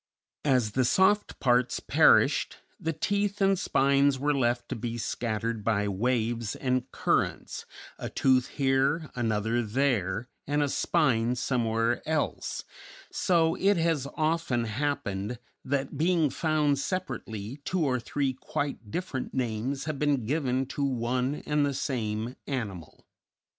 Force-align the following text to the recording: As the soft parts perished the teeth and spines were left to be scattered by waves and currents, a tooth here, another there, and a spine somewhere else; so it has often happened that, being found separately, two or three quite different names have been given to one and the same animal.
As 0.45 0.71
the 0.71 0.83
soft 0.83 1.39
parts 1.39 1.79
perished 1.79 2.57
the 2.79 2.91
teeth 2.91 3.39
and 3.39 3.59
spines 3.59 4.17
were 4.17 4.33
left 4.33 4.67
to 4.69 4.75
be 4.75 4.97
scattered 4.97 5.63
by 5.63 5.87
waves 5.87 6.55
and 6.55 6.89
currents, 6.91 7.67
a 7.99 8.09
tooth 8.09 8.47
here, 8.47 9.11
another 9.13 9.61
there, 9.61 10.27
and 10.47 10.63
a 10.63 10.69
spine 10.69 11.35
somewhere 11.35 12.01
else; 12.09 12.63
so 13.11 13.53
it 13.53 13.77
has 13.77 14.07
often 14.15 14.63
happened 14.63 15.37
that, 15.63 15.95
being 15.99 16.31
found 16.31 16.79
separately, 16.79 17.57
two 17.63 17.85
or 17.85 17.99
three 17.99 18.33
quite 18.33 18.89
different 18.89 19.35
names 19.35 19.83
have 19.85 19.99
been 19.99 20.25
given 20.25 20.65
to 20.65 20.83
one 20.83 21.43
and 21.45 21.63
the 21.63 21.75
same 21.75 22.35
animal. 22.47 23.05